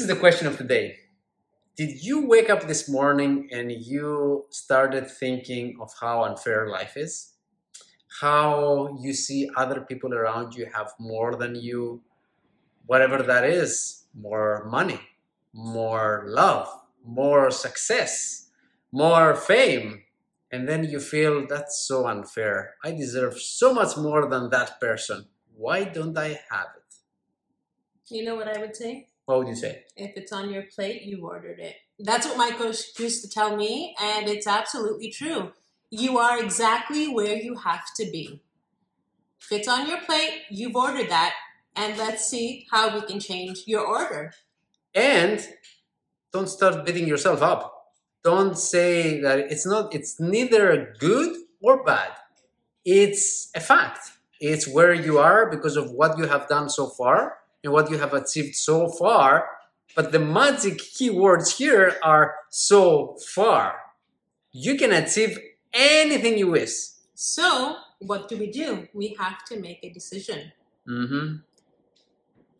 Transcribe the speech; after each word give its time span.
is 0.00 0.08
the 0.08 0.16
question 0.16 0.48
of 0.48 0.58
the 0.58 0.64
day. 0.64 0.96
Did 1.76 2.04
you 2.04 2.26
wake 2.26 2.50
up 2.50 2.66
this 2.66 2.88
morning 2.88 3.48
and 3.52 3.70
you 3.70 4.46
started 4.50 5.08
thinking 5.08 5.78
of 5.80 5.92
how 6.00 6.24
unfair 6.24 6.68
life 6.68 6.96
is? 6.96 7.34
How 8.20 8.98
you 9.00 9.14
see 9.14 9.48
other 9.56 9.82
people 9.82 10.12
around 10.12 10.56
you 10.56 10.66
have 10.74 10.92
more 10.98 11.36
than 11.36 11.54
you, 11.54 12.02
whatever 12.86 13.22
that 13.22 13.44
is 13.44 14.06
more 14.12 14.66
money, 14.68 14.98
more 15.54 16.24
love, 16.26 16.68
more 17.04 17.52
success, 17.52 18.48
more 18.90 19.36
fame. 19.36 20.02
And 20.50 20.68
then 20.68 20.82
you 20.82 20.98
feel 20.98 21.46
that's 21.46 21.86
so 21.86 22.08
unfair. 22.08 22.74
I 22.82 22.90
deserve 22.90 23.38
so 23.38 23.72
much 23.72 23.96
more 23.96 24.28
than 24.28 24.50
that 24.50 24.80
person. 24.80 25.26
Why 25.54 25.84
don't 25.84 26.18
I 26.18 26.40
have 26.50 26.70
it? 26.76 26.94
You 28.08 28.24
know 28.24 28.34
what 28.34 28.48
I 28.48 28.58
would 28.58 28.74
say? 28.74 29.10
What 29.26 29.38
would 29.40 29.48
you 29.48 29.56
say? 29.56 29.82
If 29.96 30.16
it's 30.16 30.32
on 30.32 30.50
your 30.50 30.62
plate, 30.62 31.02
you've 31.02 31.24
ordered 31.24 31.58
it. 31.58 31.74
That's 31.98 32.26
what 32.26 32.38
my 32.38 32.52
coach 32.52 32.78
used 32.98 33.22
to 33.24 33.30
tell 33.30 33.56
me, 33.56 33.94
and 34.00 34.28
it's 34.28 34.46
absolutely 34.46 35.10
true. 35.10 35.52
You 35.90 36.18
are 36.18 36.42
exactly 36.42 37.08
where 37.08 37.36
you 37.36 37.56
have 37.56 37.82
to 37.96 38.04
be. 38.04 38.40
If 39.40 39.50
it's 39.50 39.68
on 39.68 39.88
your 39.88 39.98
plate, 39.98 40.42
you've 40.48 40.76
ordered 40.76 41.10
that, 41.10 41.34
and 41.74 41.98
let's 41.98 42.28
see 42.28 42.66
how 42.70 42.94
we 42.94 43.04
can 43.04 43.18
change 43.18 43.64
your 43.66 43.84
order. 43.84 44.32
And 44.94 45.44
don't 46.32 46.48
start 46.48 46.86
beating 46.86 47.08
yourself 47.08 47.42
up. 47.42 47.94
Don't 48.22 48.56
say 48.56 49.20
that 49.20 49.38
it's 49.38 49.66
not, 49.66 49.92
it's 49.92 50.20
neither 50.20 50.94
good 51.00 51.36
or 51.60 51.82
bad. 51.82 52.10
It's 52.84 53.50
a 53.56 53.60
fact. 53.60 54.12
It's 54.40 54.68
where 54.68 54.94
you 54.94 55.18
are 55.18 55.50
because 55.50 55.76
of 55.76 55.90
what 55.90 56.16
you 56.16 56.26
have 56.26 56.48
done 56.48 56.68
so 56.68 56.88
far 56.88 57.38
and 57.62 57.72
what 57.72 57.90
you 57.90 57.98
have 57.98 58.14
achieved 58.14 58.54
so 58.54 58.88
far. 58.88 59.48
But 59.94 60.12
the 60.12 60.18
magic 60.18 60.78
keywords 60.78 61.56
here 61.56 61.96
are 62.02 62.34
so 62.50 63.16
far. 63.34 63.76
You 64.52 64.76
can 64.76 64.92
achieve 64.92 65.38
anything 65.72 66.38
you 66.38 66.48
wish. 66.50 66.72
So, 67.14 67.76
what 67.98 68.28
do 68.28 68.36
we 68.36 68.50
do? 68.50 68.88
We 68.92 69.16
have 69.18 69.44
to 69.46 69.58
make 69.58 69.80
a 69.82 69.90
decision. 69.90 70.52
Mm-hmm. 70.88 71.36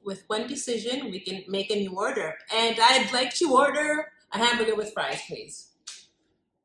With 0.05 0.25
one 0.29 0.47
decision, 0.47 1.11
we 1.11 1.21
can 1.21 1.45
make 1.49 1.71
a 1.71 1.77
new 1.77 1.91
order. 1.97 2.35
And 2.55 2.77
I'd 2.81 3.13
like 3.13 3.35
to 3.37 3.53
order 3.53 4.13
a 4.33 4.39
hamburger 4.39 4.75
with 4.75 4.93
fries, 4.93 5.21
please. 5.27 5.69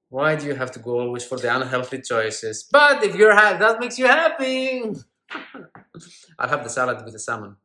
Why 0.09 0.35
do 0.35 0.45
you 0.45 0.55
have 0.55 0.71
to 0.71 0.79
go 0.79 0.99
always 0.99 1.23
for 1.25 1.37
the 1.37 1.53
unhealthy 1.55 2.01
choices? 2.01 2.67
But 2.69 3.03
if 3.03 3.15
you're 3.15 3.33
ha- 3.33 3.57
that 3.57 3.79
makes 3.79 3.97
you 3.97 4.07
happy, 4.07 4.83
I'll 6.39 6.49
have 6.49 6.63
the 6.63 6.69
salad 6.69 7.03
with 7.03 7.13
the 7.13 7.19
salmon. 7.19 7.55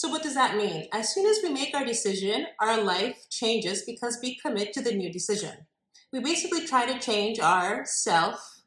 So, 0.00 0.08
what 0.08 0.22
does 0.22 0.34
that 0.34 0.56
mean? 0.56 0.86
As 0.94 1.12
soon 1.12 1.26
as 1.26 1.40
we 1.42 1.50
make 1.50 1.74
our 1.74 1.84
decision, 1.84 2.46
our 2.58 2.82
life 2.82 3.28
changes 3.28 3.82
because 3.82 4.18
we 4.22 4.34
commit 4.34 4.72
to 4.72 4.80
the 4.80 4.94
new 4.94 5.12
decision. 5.12 5.66
We 6.10 6.20
basically 6.20 6.66
try 6.66 6.86
to 6.86 6.98
change 6.98 7.38
our 7.38 7.84
self 7.84 8.62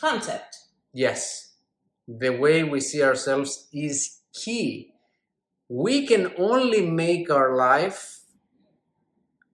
concept. 0.00 0.56
Yes, 0.92 1.52
the 2.08 2.30
way 2.30 2.64
we 2.64 2.80
see 2.80 3.04
ourselves 3.04 3.68
is 3.72 4.18
key. 4.34 4.94
We 5.68 6.08
can 6.08 6.32
only 6.36 6.90
make 6.90 7.30
our 7.30 7.54
life 7.54 8.22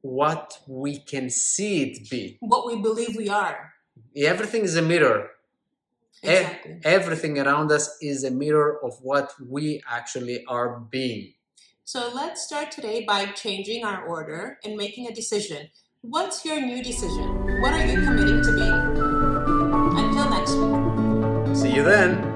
what 0.00 0.58
we 0.66 1.00
can 1.00 1.28
see 1.28 1.82
it 1.82 2.08
be. 2.08 2.38
What 2.40 2.66
we 2.66 2.80
believe 2.80 3.14
we 3.14 3.28
are. 3.28 3.74
Everything 4.16 4.62
is 4.62 4.74
a 4.74 4.80
mirror. 4.80 5.32
E- 6.22 6.80
everything 6.84 7.38
around 7.38 7.70
us 7.72 7.96
is 8.02 8.24
a 8.24 8.30
mirror 8.30 8.82
of 8.84 8.94
what 9.02 9.32
we 9.44 9.82
actually 9.88 10.44
are 10.46 10.80
being. 10.80 11.34
So, 11.84 12.10
let's 12.14 12.42
start 12.42 12.70
today 12.70 13.04
by 13.04 13.26
changing 13.26 13.84
our 13.84 14.06
order 14.06 14.58
and 14.64 14.76
making 14.76 15.06
a 15.06 15.14
decision. 15.14 15.70
What's 16.02 16.44
your 16.44 16.60
new 16.60 16.82
decision? 16.82 17.60
What 17.62 17.72
are 17.72 17.86
you 17.86 18.02
committing 18.04 18.42
to 18.42 18.52
be? 18.52 18.68
Until 20.00 20.30
next 20.30 20.54
week. 20.54 21.56
See 21.56 21.74
you 21.74 21.82
then. 21.82 22.27